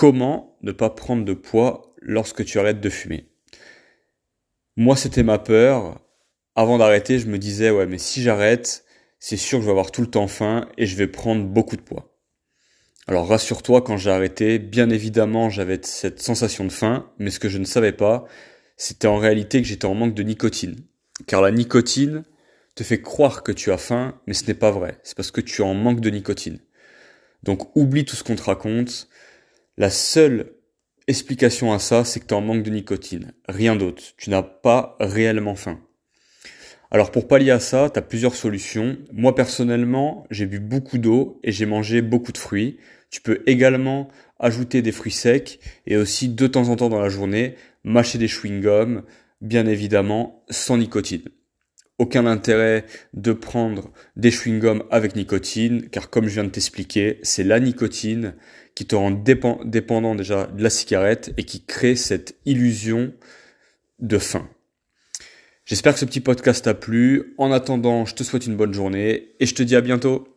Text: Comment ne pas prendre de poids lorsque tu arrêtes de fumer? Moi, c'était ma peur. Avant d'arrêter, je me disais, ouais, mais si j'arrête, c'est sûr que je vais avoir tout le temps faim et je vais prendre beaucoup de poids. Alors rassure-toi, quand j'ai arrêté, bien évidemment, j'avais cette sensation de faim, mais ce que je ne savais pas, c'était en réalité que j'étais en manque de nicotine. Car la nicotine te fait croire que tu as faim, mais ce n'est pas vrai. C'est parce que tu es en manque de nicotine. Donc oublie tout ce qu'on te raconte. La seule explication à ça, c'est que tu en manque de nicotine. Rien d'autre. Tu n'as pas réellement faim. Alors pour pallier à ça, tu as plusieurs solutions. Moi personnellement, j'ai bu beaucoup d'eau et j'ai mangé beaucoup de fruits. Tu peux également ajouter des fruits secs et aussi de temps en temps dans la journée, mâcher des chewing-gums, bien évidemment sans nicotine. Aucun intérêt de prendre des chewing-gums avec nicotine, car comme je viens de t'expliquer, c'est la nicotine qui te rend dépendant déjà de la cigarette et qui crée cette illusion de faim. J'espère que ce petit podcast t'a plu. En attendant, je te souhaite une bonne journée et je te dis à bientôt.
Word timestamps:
Comment 0.00 0.56
ne 0.62 0.72
pas 0.72 0.88
prendre 0.88 1.26
de 1.26 1.34
poids 1.34 1.94
lorsque 2.00 2.42
tu 2.46 2.58
arrêtes 2.58 2.80
de 2.80 2.88
fumer? 2.88 3.28
Moi, 4.74 4.96
c'était 4.96 5.22
ma 5.22 5.38
peur. 5.38 6.00
Avant 6.54 6.78
d'arrêter, 6.78 7.18
je 7.18 7.26
me 7.26 7.36
disais, 7.36 7.68
ouais, 7.68 7.84
mais 7.84 7.98
si 7.98 8.22
j'arrête, 8.22 8.86
c'est 9.18 9.36
sûr 9.36 9.58
que 9.58 9.60
je 9.60 9.66
vais 9.66 9.72
avoir 9.72 9.92
tout 9.92 10.00
le 10.00 10.06
temps 10.06 10.26
faim 10.26 10.66
et 10.78 10.86
je 10.86 10.96
vais 10.96 11.06
prendre 11.06 11.44
beaucoup 11.44 11.76
de 11.76 11.82
poids. 11.82 12.16
Alors 13.08 13.28
rassure-toi, 13.28 13.82
quand 13.82 13.98
j'ai 13.98 14.10
arrêté, 14.10 14.58
bien 14.58 14.88
évidemment, 14.88 15.50
j'avais 15.50 15.78
cette 15.82 16.22
sensation 16.22 16.64
de 16.64 16.72
faim, 16.72 17.12
mais 17.18 17.30
ce 17.30 17.38
que 17.38 17.50
je 17.50 17.58
ne 17.58 17.66
savais 17.66 17.92
pas, 17.92 18.24
c'était 18.78 19.06
en 19.06 19.18
réalité 19.18 19.60
que 19.60 19.68
j'étais 19.68 19.84
en 19.84 19.94
manque 19.94 20.14
de 20.14 20.22
nicotine. 20.22 20.76
Car 21.26 21.42
la 21.42 21.50
nicotine 21.50 22.24
te 22.74 22.84
fait 22.84 23.02
croire 23.02 23.42
que 23.42 23.52
tu 23.52 23.70
as 23.70 23.76
faim, 23.76 24.18
mais 24.26 24.32
ce 24.32 24.46
n'est 24.46 24.54
pas 24.54 24.70
vrai. 24.70 24.98
C'est 25.02 25.14
parce 25.14 25.30
que 25.30 25.42
tu 25.42 25.60
es 25.60 25.64
en 25.66 25.74
manque 25.74 26.00
de 26.00 26.08
nicotine. 26.08 26.58
Donc 27.42 27.76
oublie 27.76 28.06
tout 28.06 28.16
ce 28.16 28.24
qu'on 28.24 28.36
te 28.36 28.44
raconte. 28.44 29.10
La 29.80 29.88
seule 29.88 30.52
explication 31.06 31.72
à 31.72 31.78
ça, 31.78 32.04
c'est 32.04 32.20
que 32.20 32.26
tu 32.26 32.34
en 32.34 32.42
manque 32.42 32.62
de 32.62 32.68
nicotine. 32.68 33.32
Rien 33.48 33.76
d'autre. 33.76 34.02
Tu 34.18 34.28
n'as 34.28 34.42
pas 34.42 34.94
réellement 35.00 35.54
faim. 35.54 35.80
Alors 36.90 37.10
pour 37.10 37.26
pallier 37.26 37.52
à 37.52 37.60
ça, 37.60 37.88
tu 37.88 37.98
as 37.98 38.02
plusieurs 38.02 38.34
solutions. 38.34 38.98
Moi 39.10 39.34
personnellement, 39.34 40.26
j'ai 40.30 40.44
bu 40.44 40.60
beaucoup 40.60 40.98
d'eau 40.98 41.40
et 41.42 41.50
j'ai 41.50 41.64
mangé 41.64 42.02
beaucoup 42.02 42.30
de 42.30 42.36
fruits. 42.36 42.76
Tu 43.08 43.22
peux 43.22 43.42
également 43.46 44.08
ajouter 44.38 44.82
des 44.82 44.92
fruits 44.92 45.12
secs 45.12 45.58
et 45.86 45.96
aussi 45.96 46.28
de 46.28 46.46
temps 46.46 46.68
en 46.68 46.76
temps 46.76 46.90
dans 46.90 47.00
la 47.00 47.08
journée, 47.08 47.54
mâcher 47.82 48.18
des 48.18 48.28
chewing-gums, 48.28 49.04
bien 49.40 49.64
évidemment 49.64 50.44
sans 50.50 50.76
nicotine. 50.76 51.22
Aucun 52.00 52.24
intérêt 52.24 52.86
de 53.12 53.34
prendre 53.34 53.92
des 54.16 54.30
chewing-gums 54.30 54.84
avec 54.90 55.16
nicotine, 55.16 55.90
car 55.90 56.08
comme 56.08 56.28
je 56.28 56.32
viens 56.32 56.44
de 56.44 56.48
t'expliquer, 56.48 57.18
c'est 57.22 57.44
la 57.44 57.60
nicotine 57.60 58.36
qui 58.74 58.86
te 58.86 58.94
rend 58.94 59.10
dépendant 59.10 60.14
déjà 60.14 60.46
de 60.46 60.62
la 60.62 60.70
cigarette 60.70 61.34
et 61.36 61.44
qui 61.44 61.62
crée 61.62 61.96
cette 61.96 62.36
illusion 62.46 63.12
de 63.98 64.16
faim. 64.16 64.48
J'espère 65.66 65.92
que 65.92 66.00
ce 66.00 66.06
petit 66.06 66.20
podcast 66.20 66.64
t'a 66.64 66.72
plu. 66.72 67.34
En 67.36 67.52
attendant, 67.52 68.06
je 68.06 68.14
te 68.14 68.24
souhaite 68.24 68.46
une 68.46 68.56
bonne 68.56 68.72
journée 68.72 69.34
et 69.38 69.44
je 69.44 69.54
te 69.54 69.62
dis 69.62 69.76
à 69.76 69.82
bientôt. 69.82 70.29